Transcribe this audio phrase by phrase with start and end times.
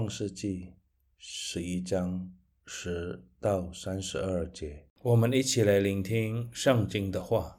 [0.00, 0.72] 创世纪
[1.18, 2.30] 十一章
[2.64, 7.58] 十到三十二节，我们一起来聆听圣经的话。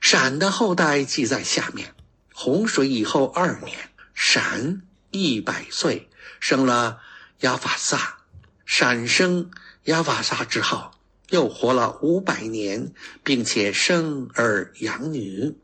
[0.00, 1.92] 闪的后代记在下面。
[2.32, 3.76] 洪水以后二年，
[4.14, 6.08] 闪一百岁，
[6.38, 7.00] 生了
[7.40, 8.20] 亚法撒。
[8.64, 9.50] 闪生
[9.86, 10.92] 亚法撒之后，
[11.30, 12.94] 又活了五百年，
[13.24, 15.56] 并且生儿养女。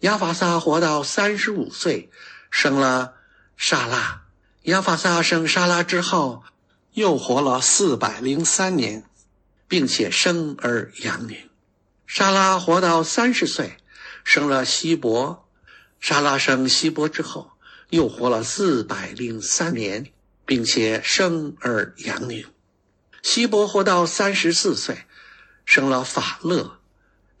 [0.00, 2.08] 亚法撒活到三十五岁，
[2.50, 3.16] 生了
[3.58, 4.24] 撒拉。
[4.62, 6.42] 亚法撒生沙拉之后，
[6.92, 9.04] 又活了四百零三年，
[9.66, 11.48] 并且生儿养女。
[12.06, 13.76] 沙拉活到三十岁。
[14.24, 15.48] 生了希伯，
[16.00, 17.52] 沙拉生希伯之后，
[17.88, 20.10] 又活了四百零三年，
[20.44, 22.46] 并且生儿养女。
[23.22, 25.06] 希伯活到三十四岁，
[25.64, 26.72] 生了法勒。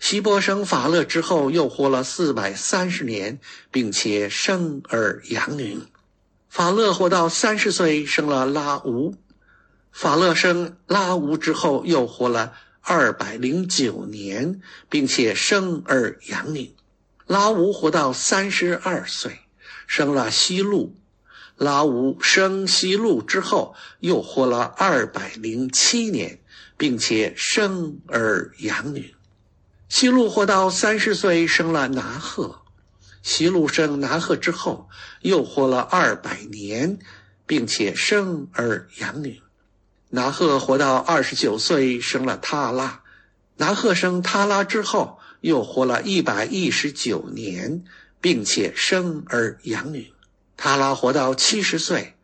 [0.00, 3.38] 希伯生法勒之后，又活了四百三十年，
[3.70, 5.82] 并且生儿养女。
[6.58, 9.14] 法勒活到三十岁，生了拉吾。
[9.92, 16.74] 法勒生拉吾之后，又活了二百零九年，并且生儿养女。
[17.28, 19.38] 拉吾活到三十二岁，
[19.86, 20.96] 生了西路。
[21.56, 26.40] 拉吾生西路之后，又活了二百零七年，
[26.76, 29.14] 并且生儿养女。
[29.88, 32.62] 西路活到三十岁，生了拿鹤。
[33.22, 34.88] 西路生拿鹤之后，
[35.20, 36.98] 又活了二百年，
[37.46, 39.42] 并且生儿养女。
[40.10, 43.02] 拿鹤活到二十九岁，生了他拉。
[43.56, 47.84] 拿鹤生他拉之后，又活了一百一十九年，
[48.20, 50.12] 并且生儿养女。
[50.56, 52.16] 他拉活到七十岁，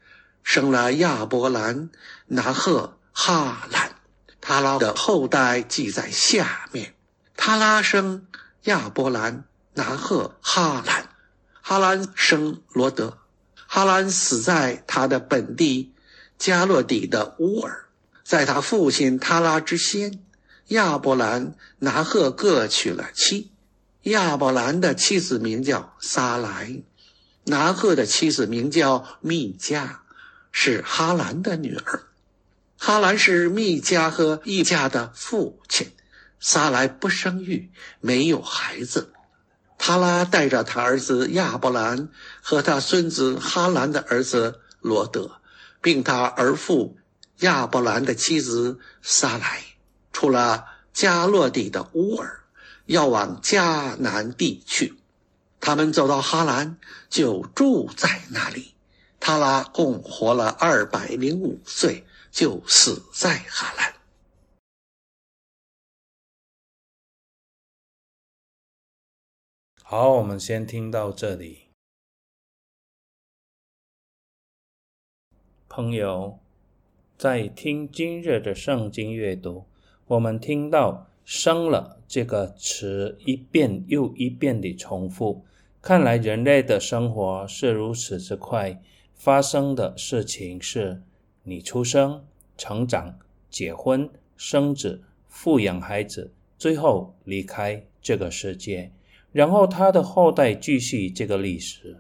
[0.43, 1.91] 生了亚伯兰、
[2.27, 3.97] 拿鹤、哈兰。
[4.41, 6.95] 他拉的后代记在下面：
[7.37, 8.27] 他拉生
[8.65, 11.09] 亚伯兰、拿鹤、哈兰。
[11.61, 13.19] 哈兰生罗德。
[13.67, 15.93] 哈兰死在他的本地
[16.39, 17.87] 加勒底的乌尔，
[18.23, 20.21] 在他父亲塔拉之先。
[20.69, 23.51] 亚伯兰、拿鹤各娶了妻。
[24.03, 26.83] 亚伯兰的妻子名叫撒莱，
[27.45, 29.97] 拿鹤的妻子名叫密迦，
[30.53, 32.03] 是哈兰的女儿。
[32.77, 35.91] 哈兰是密迦和异迦的父亲。
[36.39, 39.14] 撒莱不生育，没有孩子。
[39.87, 42.09] 哈拉带着他儿子亚伯兰
[42.41, 45.31] 和他孙子哈兰的儿子罗德，
[45.83, 46.97] 并他儿父
[47.41, 49.63] 亚伯兰的妻子撒莱。
[50.11, 50.65] 出了
[50.95, 52.45] 迦勒底的乌尔，
[52.87, 54.95] 要往迦南地去。
[55.61, 56.79] 他们走到哈兰，
[57.11, 58.73] 就住在那里。
[59.21, 63.94] 他拉共活了二百零五岁，就死在哈兰。
[69.87, 71.69] 好，我们先听到这里。
[75.69, 76.39] 朋友，
[77.19, 79.67] 在听今日的圣经阅读。
[80.07, 85.45] 我们听到“生了”这个词一遍又一遍的重复，
[85.83, 88.81] 看来人类的生活是如此之快。
[89.15, 91.03] 发生的事情是：
[91.43, 92.25] 你出生、
[92.57, 93.19] 成长、
[93.51, 98.91] 结婚、生子、抚养孩子，最后离开这个世界，
[99.35, 101.99] 然后他的后代继续这个历史。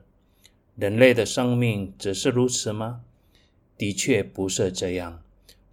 [0.75, 3.03] 人类的生命只是如此吗？
[3.77, 5.21] 的确不是这样。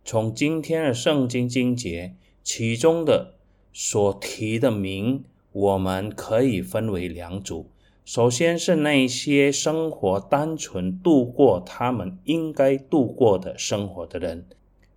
[0.04, 2.16] 从今天的圣经经节。
[2.44, 3.36] 其中的
[3.72, 7.70] 所提的名，我们可以分为两组。
[8.04, 14.48] 首先是那些生活单纯度过他们应该度过的生活的人，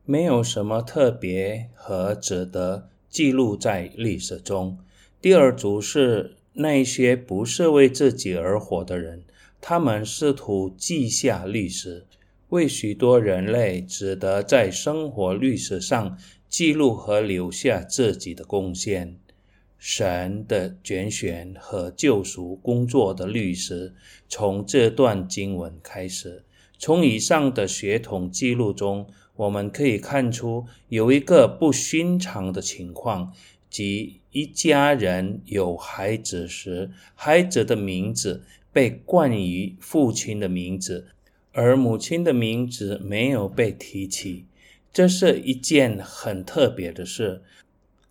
[0.06, 4.78] 没有什么特别和值得记录在历史中。
[5.20, 9.22] 第二组是那些不是为自己而活的人，
[9.60, 12.06] 他们试图记下历史，
[12.48, 16.18] 为许多人类值得在生活历史上。
[16.46, 19.16] 记录和留下自己的贡献，
[19.76, 23.92] 神的拣选和救赎工作的历史，
[24.28, 26.44] 从这段经文开始。
[26.78, 33.32] 从以上的血统记录中，我们可以看出有一个不寻常的情况，
[33.74, 41.08] 即一家人有孩子时，孩子的名字被冠于父亲的名字，
[41.50, 44.46] 而母亲的名字没有被提起。
[44.92, 47.42] 这是一件很特别的事。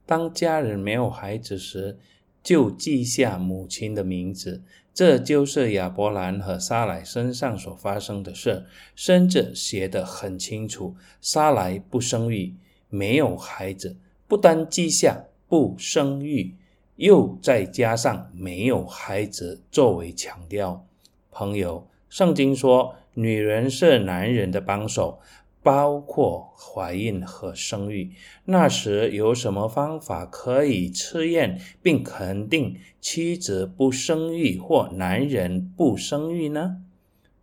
[0.06, 1.98] 当家人没有孩子时，
[2.44, 4.62] 就记下母亲的名字。
[4.94, 8.66] 这就是亚伯兰和撒莱身上所发生的事，
[8.98, 12.54] 甚至写得很清楚：撒莱不生育，
[12.90, 13.96] 没有孩子。
[14.28, 16.56] 不但记下不生育，
[16.96, 20.84] 又再加上没有孩子作为强调。
[21.30, 25.20] 朋友，圣经说：“女人是男人的帮手，
[25.62, 28.14] 包括怀孕和生育。
[28.46, 36.78] 那时有什么方法可以测验并肯定妻子不生育或男人不生育呢？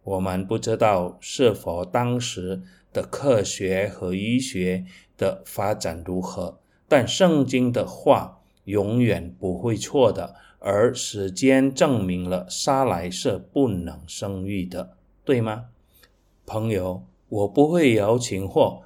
[0.03, 2.61] 我们不知道是否当时
[2.93, 4.85] 的科学和医学
[5.17, 6.59] 的发展如何，
[6.91, 10.35] 但圣经的话永远不会错的。
[10.63, 15.71] 而时间证明了撒莱是不能生育的，对吗？
[16.45, 18.83] 朋友，我不会邀请或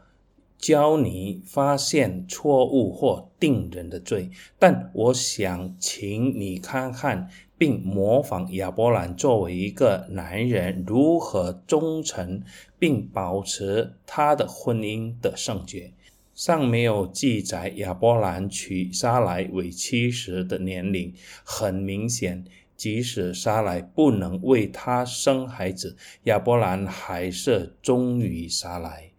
[0.56, 7.28] 教你发现错误或定人的罪，但我想请你看看
[7.58, 12.44] 并模仿亚伯兰作为一个男人如何忠诚
[12.78, 15.92] 并保持他的婚姻的圣洁。
[16.34, 21.14] 尚没有记载亚伯兰娶撒莱为妻时的年龄，
[21.44, 22.44] 很明显，
[22.76, 29.12] 即使撒莱不能为他生孩子，亚伯兰还是忠于撒莱。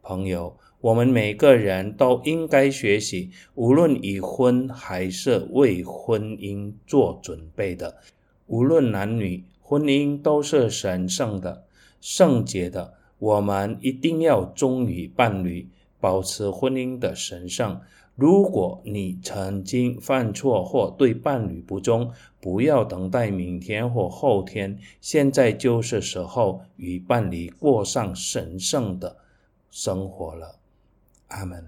[0.00, 7.98] 朋友，我们每个人都应该学习，无论已婚还是为婚姻做准备的，
[8.46, 11.66] 无论男女，婚姻都是神圣的、
[12.00, 15.68] 圣洁的，我们一定要忠于伴侣。
[16.02, 17.80] 保持婚姻的神圣。
[18.16, 22.10] 如果你曾经犯错或对伴侣不忠，
[22.40, 29.16] 不要等待明天或后天，现在就是时候与伴侣过上神圣的
[29.70, 30.56] 生活了。
[31.28, 31.64] 阿门。